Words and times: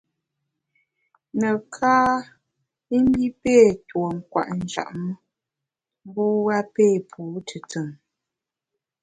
Neká 1.39 1.95
i 2.95 2.97
mbi 3.07 3.25
pé 3.41 3.55
tuo 3.87 4.07
kwet 4.31 4.49
njap 4.61 4.89
me, 5.03 5.13
mbu 6.07 6.25
a 6.57 6.59
pé 6.73 6.85
pu 7.09 7.21
tùtùn. 7.47 7.87